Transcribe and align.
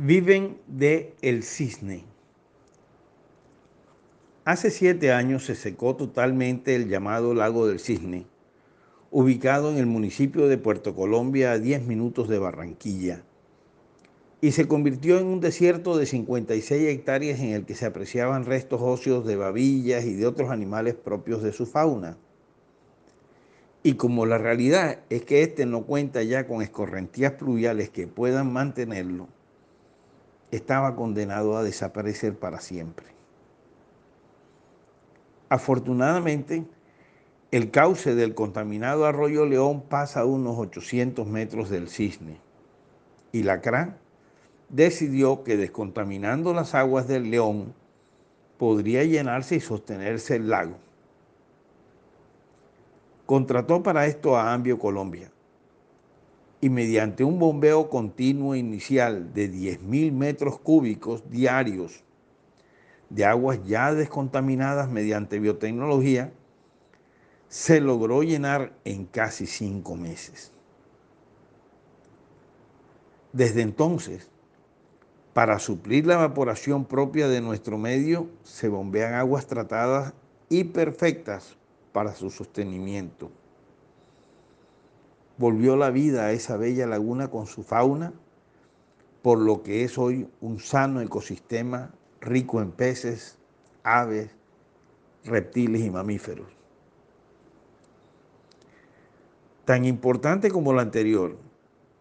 Viven 0.00 0.58
de 0.68 1.16
el 1.22 1.42
cisne. 1.42 2.04
Hace 4.44 4.70
siete 4.70 5.10
años 5.10 5.44
se 5.44 5.56
secó 5.56 5.96
totalmente 5.96 6.76
el 6.76 6.88
llamado 6.88 7.34
Lago 7.34 7.66
del 7.66 7.80
Cisne, 7.80 8.24
ubicado 9.10 9.72
en 9.72 9.78
el 9.78 9.86
municipio 9.86 10.46
de 10.46 10.56
Puerto 10.56 10.94
Colombia 10.94 11.50
a 11.50 11.58
10 11.58 11.82
minutos 11.82 12.28
de 12.28 12.38
Barranquilla, 12.38 13.24
y 14.40 14.52
se 14.52 14.68
convirtió 14.68 15.18
en 15.18 15.26
un 15.26 15.40
desierto 15.40 15.98
de 15.98 16.06
56 16.06 16.88
hectáreas 16.90 17.40
en 17.40 17.48
el 17.48 17.64
que 17.66 17.74
se 17.74 17.86
apreciaban 17.86 18.44
restos 18.44 18.80
óseos 18.80 19.26
de 19.26 19.34
babillas 19.34 20.04
y 20.04 20.14
de 20.14 20.28
otros 20.28 20.50
animales 20.50 20.94
propios 20.94 21.42
de 21.42 21.52
su 21.52 21.66
fauna. 21.66 22.16
Y 23.82 23.94
como 23.94 24.26
la 24.26 24.38
realidad 24.38 25.00
es 25.10 25.24
que 25.24 25.42
este 25.42 25.66
no 25.66 25.86
cuenta 25.86 26.22
ya 26.22 26.46
con 26.46 26.62
escorrentías 26.62 27.32
pluviales 27.32 27.90
que 27.90 28.06
puedan 28.06 28.52
mantenerlo, 28.52 29.26
estaba 30.50 30.96
condenado 30.96 31.56
a 31.56 31.62
desaparecer 31.62 32.38
para 32.38 32.60
siempre. 32.60 33.06
Afortunadamente, 35.48 36.64
el 37.50 37.70
cauce 37.70 38.14
del 38.14 38.34
contaminado 38.34 39.06
arroyo 39.06 39.46
León 39.46 39.82
pasa 39.88 40.20
a 40.20 40.24
unos 40.26 40.58
800 40.58 41.26
metros 41.26 41.70
del 41.70 41.88
cisne 41.88 42.38
y 43.32 43.42
la 43.42 43.60
CRA 43.60 43.96
decidió 44.68 45.44
que 45.44 45.56
descontaminando 45.56 46.52
las 46.52 46.74
aguas 46.74 47.08
del 47.08 47.30
León 47.30 47.74
podría 48.58 49.04
llenarse 49.04 49.56
y 49.56 49.60
sostenerse 49.60 50.36
el 50.36 50.50
lago. 50.50 50.76
Contrató 53.24 53.82
para 53.82 54.06
esto 54.06 54.36
a 54.36 54.52
Ambio 54.52 54.78
Colombia, 54.78 55.30
y 56.60 56.70
mediante 56.70 57.24
un 57.24 57.38
bombeo 57.38 57.88
continuo 57.88 58.54
inicial 58.54 59.32
de 59.32 59.50
10.000 59.50 60.12
metros 60.12 60.58
cúbicos 60.58 61.30
diarios 61.30 62.02
de 63.10 63.24
aguas 63.24 63.60
ya 63.64 63.94
descontaminadas 63.94 64.90
mediante 64.90 65.38
biotecnología, 65.38 66.32
se 67.48 67.80
logró 67.80 68.22
llenar 68.22 68.74
en 68.84 69.06
casi 69.06 69.46
cinco 69.46 69.96
meses. 69.96 70.52
Desde 73.32 73.62
entonces, 73.62 74.28
para 75.32 75.58
suplir 75.58 76.06
la 76.06 76.14
evaporación 76.14 76.84
propia 76.84 77.28
de 77.28 77.40
nuestro 77.40 77.78
medio, 77.78 78.28
se 78.42 78.68
bombean 78.68 79.14
aguas 79.14 79.46
tratadas 79.46 80.12
y 80.48 80.64
perfectas 80.64 81.56
para 81.92 82.14
su 82.14 82.30
sostenimiento 82.30 83.30
volvió 85.38 85.76
la 85.76 85.90
vida 85.90 86.26
a 86.26 86.32
esa 86.32 86.56
bella 86.56 86.86
laguna 86.86 87.28
con 87.28 87.46
su 87.46 87.62
fauna, 87.62 88.12
por 89.22 89.38
lo 89.38 89.62
que 89.62 89.84
es 89.84 89.96
hoy 89.96 90.28
un 90.40 90.58
sano 90.60 91.00
ecosistema 91.00 91.94
rico 92.20 92.60
en 92.60 92.72
peces, 92.72 93.38
aves, 93.84 94.30
reptiles 95.24 95.82
y 95.82 95.90
mamíferos. 95.90 96.48
Tan 99.64 99.84
importante 99.84 100.50
como 100.50 100.72
lo 100.72 100.80
anterior 100.80 101.36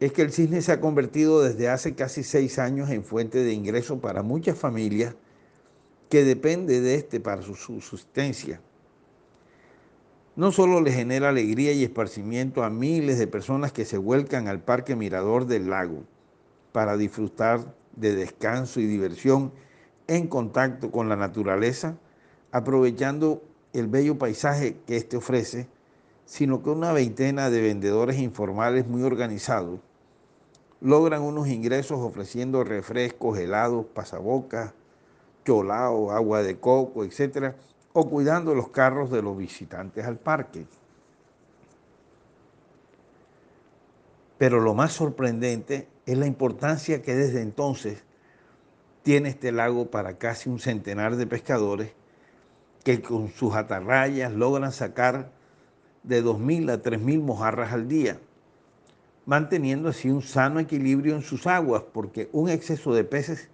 es 0.00 0.12
que 0.12 0.22
el 0.22 0.32
cisne 0.32 0.62
se 0.62 0.72
ha 0.72 0.80
convertido 0.80 1.42
desde 1.42 1.68
hace 1.68 1.94
casi 1.94 2.22
seis 2.22 2.58
años 2.58 2.88
en 2.90 3.04
fuente 3.04 3.42
de 3.42 3.52
ingreso 3.52 4.00
para 4.00 4.22
muchas 4.22 4.56
familias 4.56 5.16
que 6.08 6.24
depende 6.24 6.80
de 6.80 6.94
este 6.94 7.20
para 7.20 7.42
su 7.42 7.56
subsistencia 7.56 8.60
no 10.38 10.52
solo 10.52 10.80
le 10.80 10.92
genera 10.92 11.30
alegría 11.30 11.72
y 11.72 11.82
esparcimiento 11.82 12.62
a 12.62 12.70
miles 12.70 13.18
de 13.18 13.26
personas 13.26 13.72
que 13.72 13.84
se 13.84 13.98
vuelcan 13.98 14.46
al 14.46 14.60
Parque 14.60 14.94
Mirador 14.94 15.46
del 15.46 15.68
Lago 15.68 16.04
para 16.70 16.96
disfrutar 16.96 17.74
de 17.96 18.14
descanso 18.14 18.78
y 18.78 18.86
diversión 18.86 19.50
en 20.06 20.28
contacto 20.28 20.92
con 20.92 21.08
la 21.08 21.16
naturaleza, 21.16 21.96
aprovechando 22.52 23.42
el 23.72 23.88
bello 23.88 24.16
paisaje 24.16 24.76
que 24.86 24.96
éste 24.96 25.16
ofrece, 25.16 25.66
sino 26.24 26.62
que 26.62 26.70
una 26.70 26.92
veintena 26.92 27.50
de 27.50 27.60
vendedores 27.60 28.20
informales 28.20 28.86
muy 28.86 29.02
organizados 29.02 29.80
logran 30.80 31.22
unos 31.22 31.48
ingresos 31.48 31.98
ofreciendo 31.98 32.62
refrescos, 32.62 33.36
helados, 33.40 33.86
pasabocas, 33.92 34.72
cholao, 35.44 36.12
agua 36.12 36.44
de 36.44 36.60
coco, 36.60 37.02
etcétera, 37.02 37.56
o 37.98 38.08
cuidando 38.08 38.54
los 38.54 38.68
carros 38.68 39.10
de 39.10 39.22
los 39.22 39.36
visitantes 39.36 40.06
al 40.06 40.18
parque. 40.18 40.66
Pero 44.38 44.60
lo 44.60 44.72
más 44.72 44.92
sorprendente 44.92 45.88
es 46.06 46.16
la 46.16 46.28
importancia 46.28 47.02
que 47.02 47.16
desde 47.16 47.42
entonces 47.42 48.04
tiene 49.02 49.30
este 49.30 49.50
lago 49.50 49.90
para 49.90 50.16
casi 50.16 50.48
un 50.48 50.60
centenar 50.60 51.16
de 51.16 51.26
pescadores 51.26 51.92
que 52.84 53.02
con 53.02 53.32
sus 53.32 53.56
atarrayas 53.56 54.32
logran 54.32 54.70
sacar 54.70 55.32
de 56.04 56.22
2.000 56.22 56.70
a 56.70 56.80
3.000 56.80 57.20
mojarras 57.20 57.72
al 57.72 57.88
día, 57.88 58.20
manteniendo 59.26 59.88
así 59.88 60.08
un 60.08 60.22
sano 60.22 60.60
equilibrio 60.60 61.16
en 61.16 61.22
sus 61.22 61.48
aguas, 61.48 61.82
porque 61.92 62.28
un 62.30 62.48
exceso 62.48 62.94
de 62.94 63.02
peces 63.02 63.50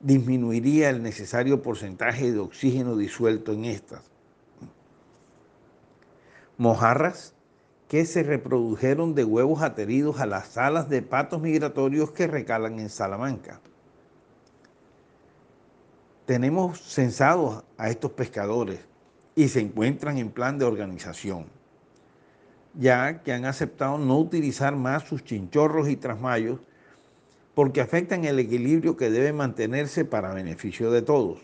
disminuiría 0.00 0.90
el 0.90 1.02
necesario 1.02 1.62
porcentaje 1.62 2.32
de 2.32 2.38
oxígeno 2.38 2.96
disuelto 2.96 3.52
en 3.52 3.64
estas. 3.64 4.02
Mojarras 6.58 7.34
que 7.88 8.04
se 8.04 8.22
reprodujeron 8.22 9.14
de 9.14 9.24
huevos 9.24 9.62
ateridos 9.62 10.20
a 10.20 10.26
las 10.26 10.56
alas 10.58 10.88
de 10.88 11.02
patos 11.02 11.40
migratorios 11.40 12.10
que 12.10 12.26
recalan 12.26 12.80
en 12.80 12.90
Salamanca. 12.90 13.60
Tenemos 16.24 16.80
censados 16.80 17.62
a 17.78 17.88
estos 17.88 18.10
pescadores 18.10 18.80
y 19.36 19.48
se 19.48 19.60
encuentran 19.60 20.18
en 20.18 20.30
plan 20.30 20.58
de 20.58 20.64
organización, 20.64 21.46
ya 22.74 23.22
que 23.22 23.32
han 23.32 23.44
aceptado 23.44 23.98
no 23.98 24.18
utilizar 24.18 24.74
más 24.74 25.04
sus 25.04 25.22
chinchorros 25.22 25.88
y 25.88 25.96
trasmayos 25.96 26.58
porque 27.56 27.80
afectan 27.80 28.26
el 28.26 28.38
equilibrio 28.38 28.98
que 28.98 29.08
debe 29.08 29.32
mantenerse 29.32 30.04
para 30.04 30.34
beneficio 30.34 30.90
de 30.90 31.00
todos. 31.00 31.38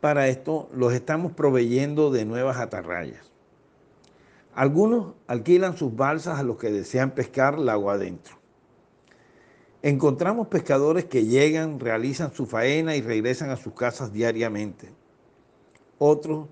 Para 0.00 0.28
esto 0.28 0.70
los 0.72 0.92
estamos 0.92 1.32
proveyendo 1.32 2.12
de 2.12 2.24
nuevas 2.24 2.58
atarrayas. 2.58 3.32
Algunos 4.54 5.14
alquilan 5.26 5.76
sus 5.76 5.96
balsas 5.96 6.38
a 6.38 6.44
los 6.44 6.58
que 6.58 6.70
desean 6.70 7.10
pescar 7.10 7.58
lago 7.58 7.90
adentro. 7.90 8.36
Encontramos 9.82 10.46
pescadores 10.46 11.06
que 11.06 11.24
llegan, 11.24 11.80
realizan 11.80 12.32
su 12.32 12.46
faena 12.46 12.94
y 12.94 13.02
regresan 13.02 13.50
a 13.50 13.56
sus 13.56 13.72
casas 13.72 14.12
diariamente. 14.12 14.92
Otros 15.98 16.46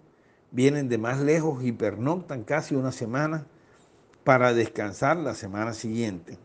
vienen 0.50 0.88
de 0.88 0.98
más 0.98 1.20
lejos 1.20 1.62
y 1.62 1.70
pernoctan 1.70 2.42
casi 2.42 2.74
una 2.74 2.90
semana 2.90 3.46
para 4.24 4.52
descansar 4.52 5.16
la 5.16 5.36
semana 5.36 5.74
siguiente. 5.74 6.40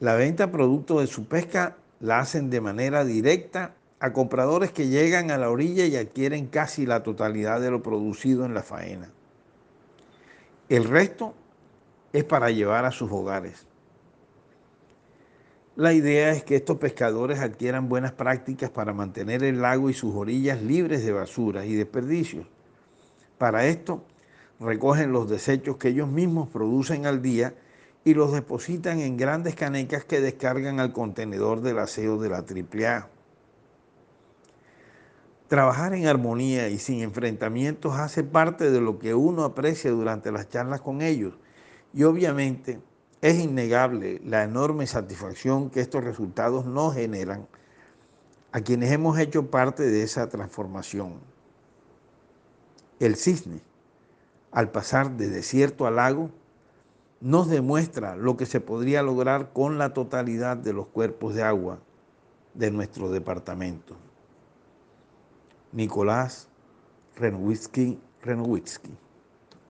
La 0.00 0.14
venta 0.14 0.50
producto 0.50 1.00
de 1.00 1.06
su 1.06 1.26
pesca 1.26 1.76
la 2.00 2.18
hacen 2.18 2.50
de 2.50 2.60
manera 2.60 3.04
directa 3.04 3.74
a 3.98 4.12
compradores 4.12 4.70
que 4.70 4.88
llegan 4.88 5.30
a 5.30 5.38
la 5.38 5.50
orilla 5.50 5.86
y 5.86 5.96
adquieren 5.96 6.48
casi 6.48 6.84
la 6.84 7.02
totalidad 7.02 7.60
de 7.60 7.70
lo 7.70 7.82
producido 7.82 8.44
en 8.44 8.52
la 8.52 8.62
faena. 8.62 9.10
El 10.68 10.84
resto 10.84 11.34
es 12.12 12.24
para 12.24 12.50
llevar 12.50 12.84
a 12.84 12.90
sus 12.90 13.10
hogares. 13.10 13.66
La 15.76 15.92
idea 15.92 16.30
es 16.30 16.44
que 16.44 16.56
estos 16.56 16.78
pescadores 16.78 17.40
adquieran 17.40 17.88
buenas 17.88 18.12
prácticas 18.12 18.70
para 18.70 18.92
mantener 18.92 19.44
el 19.44 19.60
lago 19.60 19.90
y 19.90 19.94
sus 19.94 20.14
orillas 20.14 20.62
libres 20.62 21.04
de 21.04 21.12
basuras 21.12 21.66
y 21.66 21.74
desperdicios. 21.74 22.46
Para 23.38 23.66
esto, 23.66 24.02
recogen 24.60 25.12
los 25.12 25.28
desechos 25.28 25.76
que 25.76 25.88
ellos 25.88 26.08
mismos 26.08 26.48
producen 26.48 27.06
al 27.06 27.20
día 27.22 27.54
y 28.06 28.14
los 28.14 28.30
depositan 28.30 29.00
en 29.00 29.16
grandes 29.16 29.56
canecas 29.56 30.04
que 30.04 30.20
descargan 30.20 30.78
al 30.78 30.92
contenedor 30.92 31.60
del 31.60 31.80
aseo 31.80 32.18
de 32.18 32.28
la 32.28 32.36
AAA. 32.36 33.08
Trabajar 35.48 35.92
en 35.92 36.06
armonía 36.06 36.68
y 36.68 36.78
sin 36.78 37.00
enfrentamientos 37.00 37.96
hace 37.96 38.22
parte 38.22 38.70
de 38.70 38.80
lo 38.80 39.00
que 39.00 39.12
uno 39.16 39.42
aprecia 39.42 39.90
durante 39.90 40.30
las 40.30 40.48
charlas 40.48 40.82
con 40.82 41.02
ellos 41.02 41.34
y 41.92 42.04
obviamente 42.04 42.78
es 43.22 43.40
innegable 43.40 44.20
la 44.24 44.44
enorme 44.44 44.86
satisfacción 44.86 45.68
que 45.68 45.80
estos 45.80 46.04
resultados 46.04 46.64
nos 46.64 46.94
generan 46.94 47.48
a 48.52 48.60
quienes 48.60 48.92
hemos 48.92 49.18
hecho 49.18 49.50
parte 49.50 49.82
de 49.82 50.04
esa 50.04 50.28
transformación. 50.28 51.14
El 53.00 53.16
cisne, 53.16 53.62
al 54.52 54.70
pasar 54.70 55.10
de 55.16 55.28
desierto 55.28 55.88
a 55.88 55.90
lago, 55.90 56.30
nos 57.20 57.48
demuestra 57.48 58.16
lo 58.16 58.36
que 58.36 58.46
se 58.46 58.60
podría 58.60 59.02
lograr 59.02 59.52
con 59.52 59.78
la 59.78 59.94
totalidad 59.94 60.56
de 60.56 60.72
los 60.72 60.86
cuerpos 60.86 61.34
de 61.34 61.42
agua 61.42 61.78
de 62.54 62.70
nuestro 62.70 63.10
departamento. 63.10 63.96
Nicolás 65.72 66.48
Renowitzki 67.16 67.98
Renowitzki. 68.22 68.90